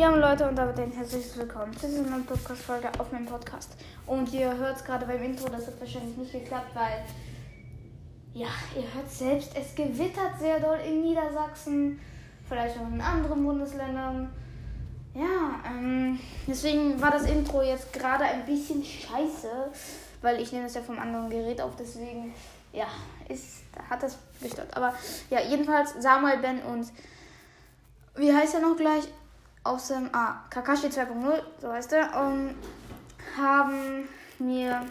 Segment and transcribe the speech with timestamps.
[0.00, 3.76] Ja, Leute, und damit ein herzliches Willkommen zu dieser neuen Podcast-Folge auf meinem Podcast.
[4.06, 7.04] Und ihr hört es gerade beim Intro, das hat wahrscheinlich nicht geklappt, weil,
[8.32, 12.00] ja, ihr hört selbst, es gewittert sehr doll in Niedersachsen,
[12.48, 14.32] vielleicht auch in anderen Bundesländern.
[15.12, 19.50] Ja, ähm, deswegen war das Intro jetzt gerade ein bisschen scheiße,
[20.22, 22.32] weil ich nehme es ja vom anderen Gerät auf, deswegen,
[22.72, 22.86] ja,
[23.28, 24.74] ist, hat das gestört.
[24.74, 24.94] Aber
[25.28, 26.86] ja, jedenfalls Samuel, Ben und
[28.16, 29.06] wie heißt er noch gleich?
[29.62, 32.54] Aus dem ah, Kakashi 2.0, so heißt er, um,
[33.36, 34.82] haben mir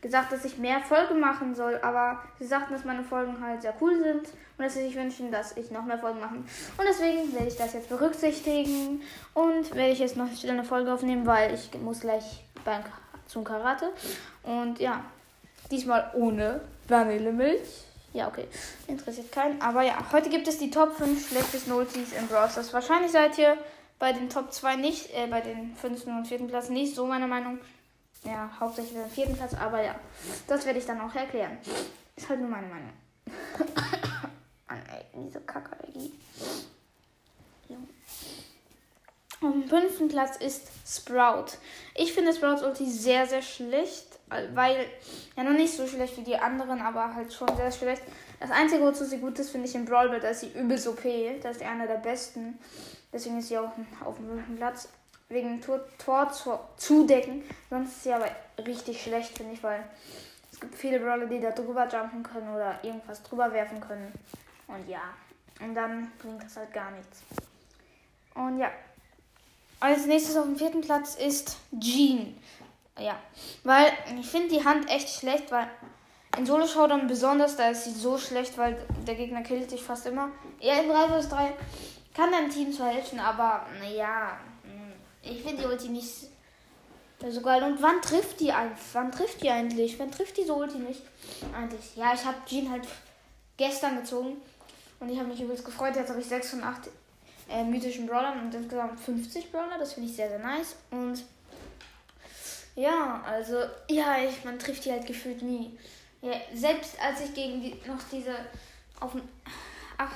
[0.00, 3.74] gesagt, dass ich mehr Folgen machen soll, aber sie sagten, dass meine Folgen halt sehr
[3.80, 6.34] cool sind und dass sie sich wünschen, dass ich noch mehr Folgen mache.
[6.34, 9.00] Und deswegen werde ich das jetzt berücksichtigen
[9.32, 12.82] und werde ich jetzt noch wieder eine Folge aufnehmen, weil ich muss gleich beim,
[13.26, 13.92] zum Karate.
[14.42, 15.04] Und ja,
[15.70, 17.84] diesmal ohne Vanillemilch.
[18.12, 18.46] Ja, okay.
[18.88, 19.62] Interessiert keinen.
[19.62, 22.72] Aber ja, heute gibt es die Top 5 schlechtesten Ultis in Brawl Stars.
[22.74, 23.56] Wahrscheinlich seid ihr
[24.02, 26.06] bei den Top 2 nicht, äh, bei den 5.
[26.08, 26.48] und 4.
[26.48, 27.60] Platz nicht, so meine Meinung.
[28.24, 29.26] Ja, hauptsächlich den 4.
[29.26, 29.94] Platz, aber ja,
[30.48, 31.56] das werde ich dann auch erklären.
[32.16, 32.90] Ist halt nur meine Meinung.
[34.68, 36.12] Mann, ey, diese Kackergie.
[37.68, 37.76] Ja.
[39.40, 41.52] Dem fünften Platz ist Sprout.
[41.94, 44.18] Ich finde Sprouts Ulti sehr, sehr schlecht,
[44.52, 44.84] weil,
[45.36, 48.02] ja, noch nicht so schlecht wie die anderen, aber halt schon sehr schlecht.
[48.40, 50.88] Das Einzige, wozu sie gut ist, finde ich in Brawl Ball, da ist sie übelst
[50.88, 51.04] OP.
[51.40, 52.58] Das ist einer der besten.
[53.12, 53.72] Deswegen ist sie auch
[54.04, 54.88] auf dem fünften Platz.
[55.28, 57.42] Wegen Tor, Tor zu, zudecken.
[57.70, 58.28] Sonst ist sie aber
[58.66, 59.82] richtig schlecht, finde ich, weil
[60.52, 64.12] es gibt viele Brawler, die da drüber jumpen können oder irgendwas drüber werfen können.
[64.66, 65.02] Und ja.
[65.60, 67.22] Und dann bringt das halt gar nichts.
[68.34, 68.70] Und ja.
[69.80, 72.38] Als nächstes auf dem vierten Platz ist Jean.
[72.98, 73.18] Ja.
[73.64, 75.66] Weil ich finde die Hand echt schlecht, weil
[76.38, 78.76] in Solo Showdown besonders, da ist sie so schlecht, weil
[79.06, 80.30] der Gegner killt sich fast immer.
[80.60, 81.52] Ja, in 3 vs 3
[82.14, 84.92] kann deinem Team zwar helfen, aber naja, hm,
[85.22, 86.32] ich finde die Ulti nicht
[87.30, 87.62] so geil.
[87.62, 88.82] Und wann trifft die eigentlich?
[88.92, 89.98] Wann trifft die eigentlich?
[89.98, 91.02] Wann trifft die so Ulti nicht?
[91.54, 91.96] Eigentlich.
[91.96, 92.86] Ja, ich habe Jean halt
[93.56, 94.36] gestern gezogen
[95.00, 95.96] und ich habe mich übelst gefreut.
[95.96, 96.88] Jetzt habe ich 6 von 8
[97.48, 99.78] äh, mythischen Brawlern und insgesamt 50 Brawler.
[99.78, 100.76] Das finde ich sehr, sehr nice.
[100.90, 101.22] Und
[102.74, 103.58] ja, also,
[103.88, 105.78] ja, ich, man trifft die halt gefühlt nie.
[106.22, 108.34] Ja, selbst als ich gegen die noch diese
[109.00, 109.12] auf,
[109.98, 110.12] ach,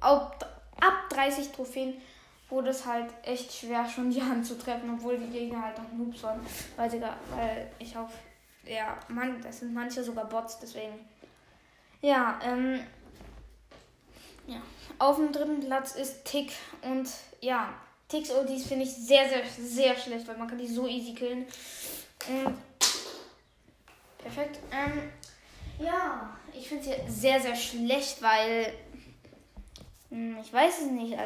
[0.00, 0.33] auf
[1.14, 1.94] 30 Trophäen
[2.50, 5.92] wurde es halt echt schwer, schon die Hand zu treffen, obwohl die Gegner halt noch
[5.92, 6.40] Noobs waren.
[6.76, 8.10] Weil, da, weil ich auch,
[8.64, 11.08] ja, man, das sind manche sogar Bots, deswegen.
[12.00, 12.80] Ja, ähm,
[14.46, 14.60] ja.
[14.98, 17.08] Auf dem dritten Platz ist Tick und
[17.40, 17.74] ja,
[18.08, 21.46] Ticks Ultis finde ich sehr, sehr, sehr schlecht, weil man kann die so easy killen.
[22.28, 22.54] Und
[24.18, 24.60] perfekt.
[24.70, 25.10] Ähm,
[25.78, 28.72] ja, ich finde sie sehr, sehr schlecht, weil
[30.40, 31.16] ich weiß es nicht.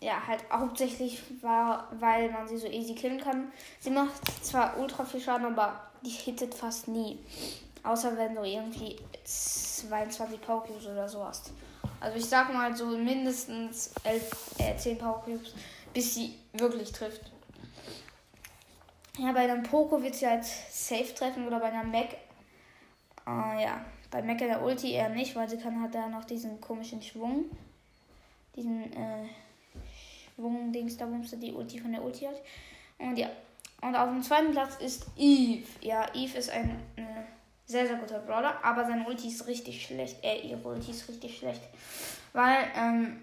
[0.00, 3.52] Ja, halt hauptsächlich war, weil man sie so easy killen kann.
[3.78, 7.20] Sie macht zwar ultra viel Schaden, aber die hittet fast nie.
[7.84, 11.52] Außer wenn du irgendwie 22 Power oder so hast.
[12.00, 15.22] Also ich sag mal so mindestens 11, äh, 10 Power
[15.94, 17.30] bis sie wirklich trifft.
[19.18, 22.14] Ja, bei einem Poco wird sie halt safe treffen oder bei einer Mac.
[23.24, 26.24] Äh, ja, bei Mac in der Ulti eher nicht, weil sie kann halt da noch
[26.24, 27.44] diesen komischen Schwung
[28.56, 29.28] diesen äh,
[30.36, 32.40] Schwung-Dings da bumste die Ulti von der Ulti hat.
[32.98, 33.30] Und ja.
[33.80, 35.66] Und auf dem zweiten Platz ist Eve.
[35.80, 37.02] Ja, Eve ist ein äh,
[37.66, 40.22] sehr, sehr guter Brawler, aber seine Ulti ist richtig schlecht.
[40.22, 41.62] Äh, ihre Ulti ist richtig schlecht.
[42.32, 43.22] Weil, ähm,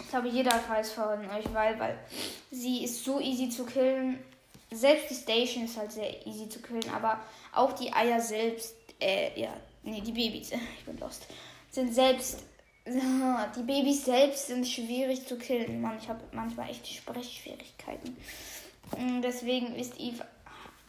[0.00, 1.98] ich glaube, jeder weiß von euch, weil, weil
[2.50, 4.18] sie ist so easy zu killen.
[4.72, 7.20] Selbst die Station ist halt sehr easy zu killen, aber
[7.52, 11.26] auch die Eier selbst, äh, ja, nee, die Babys, ich bin lost,
[11.70, 12.44] sind selbst
[13.56, 15.80] die Babys selbst sind schwierig zu killen.
[15.80, 18.16] Mann, ich habe manchmal echt Sprechschwierigkeiten.
[18.96, 20.24] Mm, deswegen ist Eve,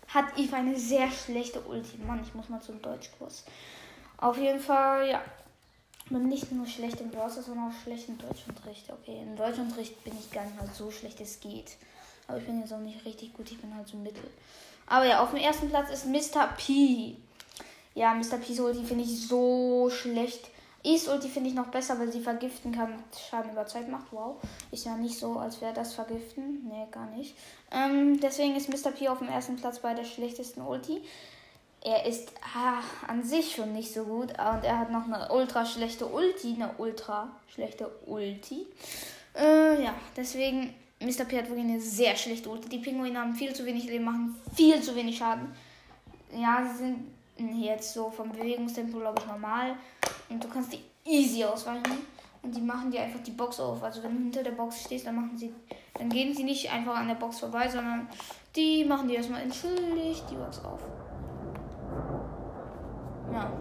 [0.07, 1.97] hat Eve eine sehr schlechte Ulti.
[2.05, 3.43] Mann, ich muss mal zum Deutschkurs.
[4.17, 5.21] Auf jeden Fall, ja.
[6.09, 8.89] Bin nicht nur schlecht im Browser, sondern auch schlecht im Deutschunterricht.
[8.91, 11.77] Okay, im Deutschunterricht bin ich gar nicht mal so schlecht, es geht.
[12.27, 14.29] Aber ich bin jetzt auch nicht richtig gut, ich bin halt so mittel.
[14.87, 16.47] Aber ja, auf dem ersten Platz ist Mr.
[16.57, 17.15] P.
[17.93, 18.37] Ja, Mr.
[18.37, 20.49] P's Ulti finde ich so schlecht.
[20.83, 24.07] Is Ulti finde ich noch besser, weil sie vergiften kann, Schaden über Zeit macht.
[24.11, 24.37] Wow.
[24.71, 26.67] Ist ja nicht so, als wäre das vergiften.
[26.67, 27.35] Nee, gar nicht.
[27.71, 28.91] Ähm, deswegen ist Mr.
[28.91, 31.01] P auf dem ersten Platz bei der schlechtesten Ulti.
[31.83, 34.31] Er ist ah, an sich schon nicht so gut.
[34.31, 36.55] Und er hat noch eine ultra schlechte Ulti.
[36.55, 38.65] Eine ultra schlechte Ulti.
[39.35, 41.25] Äh, ja, deswegen, Mr.
[41.25, 42.69] P hat wirklich eine sehr schlechte Ulti.
[42.69, 45.53] Die Pinguine haben viel zu wenig Leben, machen viel zu wenig Schaden.
[46.35, 47.07] Ja, sie sind
[47.59, 49.75] jetzt so vom Bewegungstempo, glaube ich, normal.
[50.31, 51.99] Und du kannst die easy ausweichen.
[52.43, 53.83] Und die machen dir einfach die Box auf.
[53.83, 55.53] Also wenn du hinter der Box stehst, dann machen sie,
[55.93, 58.07] dann gehen sie nicht einfach an der Box vorbei, sondern
[58.55, 60.81] die machen dir erstmal entschuldigt die Box auf.
[63.31, 63.51] Ja.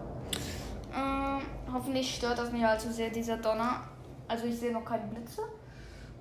[0.93, 1.41] Ähm,
[1.71, 3.81] hoffentlich stört das nicht allzu sehr, dieser Donner.
[4.27, 5.43] Also ich sehe noch keine Blitze.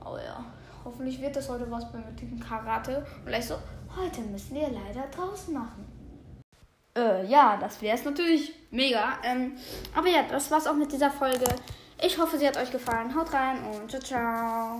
[0.00, 0.44] Aber ja,
[0.84, 2.04] hoffentlich wird das heute was beim
[2.40, 2.98] Karate.
[2.98, 3.54] Und gleich so,
[3.96, 5.99] heute müssen wir leider draußen machen.
[6.96, 9.18] Äh, ja, das wäre es natürlich mega.
[9.24, 9.56] Ähm,
[9.94, 11.46] aber ja, das war's auch mit dieser Folge.
[12.02, 13.14] Ich hoffe, sie hat euch gefallen.
[13.14, 14.78] Haut rein und ciao, ciao.